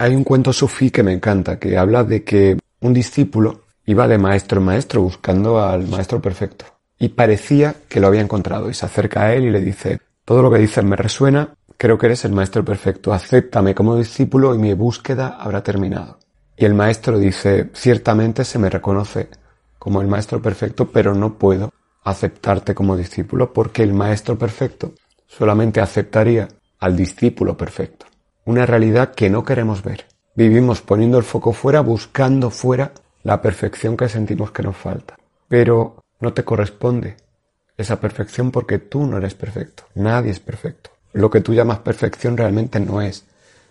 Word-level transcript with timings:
Hay 0.00 0.16
un 0.16 0.24
cuento 0.24 0.54
sufí 0.54 0.90
que 0.90 1.02
me 1.02 1.12
encanta, 1.12 1.58
que 1.58 1.76
habla 1.76 2.04
de 2.04 2.24
que 2.24 2.56
un 2.80 2.94
discípulo 2.94 3.64
iba 3.84 4.08
de 4.08 4.16
maestro 4.16 4.58
en 4.58 4.64
maestro 4.64 5.02
buscando 5.02 5.62
al 5.62 5.88
maestro 5.88 6.22
perfecto. 6.22 6.64
Y 6.98 7.10
parecía 7.10 7.74
que 7.86 8.00
lo 8.00 8.06
había 8.06 8.22
encontrado 8.22 8.70
y 8.70 8.72
se 8.72 8.86
acerca 8.86 9.24
a 9.24 9.34
él 9.34 9.44
y 9.44 9.50
le 9.50 9.60
dice, 9.60 10.00
todo 10.24 10.40
lo 10.40 10.50
que 10.50 10.58
dices 10.58 10.82
me 10.84 10.96
resuena, 10.96 11.52
creo 11.76 11.98
que 11.98 12.06
eres 12.06 12.24
el 12.24 12.32
maestro 12.32 12.64
perfecto, 12.64 13.12
acéptame 13.12 13.74
como 13.74 13.94
discípulo 13.94 14.54
y 14.54 14.58
mi 14.58 14.72
búsqueda 14.72 15.36
habrá 15.38 15.62
terminado. 15.62 16.18
Y 16.56 16.64
el 16.64 16.72
maestro 16.72 17.18
dice, 17.18 17.68
ciertamente 17.74 18.46
se 18.46 18.58
me 18.58 18.70
reconoce 18.70 19.28
como 19.78 20.00
el 20.00 20.08
maestro 20.08 20.40
perfecto, 20.40 20.90
pero 20.90 21.14
no 21.14 21.34
puedo 21.34 21.74
aceptarte 22.04 22.74
como 22.74 22.96
discípulo 22.96 23.52
porque 23.52 23.82
el 23.82 23.92
maestro 23.92 24.38
perfecto 24.38 24.94
solamente 25.26 25.78
aceptaría 25.78 26.48
al 26.78 26.96
discípulo 26.96 27.54
perfecto 27.54 28.06
una 28.44 28.66
realidad 28.66 29.14
que 29.14 29.30
no 29.30 29.44
queremos 29.44 29.82
ver. 29.82 30.06
Vivimos 30.34 30.80
poniendo 30.80 31.18
el 31.18 31.24
foco 31.24 31.52
fuera, 31.52 31.80
buscando 31.80 32.50
fuera 32.50 32.92
la 33.22 33.42
perfección 33.42 33.96
que 33.96 34.08
sentimos 34.08 34.50
que 34.50 34.62
nos 34.62 34.76
falta. 34.76 35.16
Pero 35.48 35.96
no 36.20 36.32
te 36.32 36.44
corresponde 36.44 37.16
esa 37.76 38.00
perfección 38.00 38.50
porque 38.50 38.78
tú 38.78 39.06
no 39.06 39.18
eres 39.18 39.34
perfecto. 39.34 39.84
Nadie 39.94 40.30
es 40.30 40.40
perfecto. 40.40 40.90
Lo 41.12 41.30
que 41.30 41.40
tú 41.40 41.54
llamas 41.54 41.78
perfección 41.80 42.36
realmente 42.36 42.78
no 42.78 43.02
es 43.02 43.24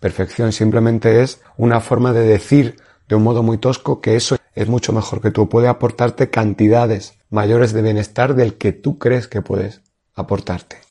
perfección, 0.00 0.52
simplemente 0.52 1.22
es 1.22 1.40
una 1.56 1.80
forma 1.80 2.12
de 2.12 2.26
decir 2.26 2.76
de 3.08 3.14
un 3.16 3.22
modo 3.22 3.42
muy 3.42 3.58
tosco 3.58 4.00
que 4.00 4.16
eso 4.16 4.36
es 4.54 4.68
mucho 4.68 4.92
mejor 4.92 5.20
que 5.20 5.30
tú, 5.30 5.48
puede 5.48 5.68
aportarte 5.68 6.30
cantidades 6.30 7.14
mayores 7.30 7.72
de 7.72 7.82
bienestar 7.82 8.34
del 8.34 8.54
que 8.54 8.72
tú 8.72 8.98
crees 8.98 9.28
que 9.28 9.42
puedes 9.42 9.80
aportarte. 10.14 10.76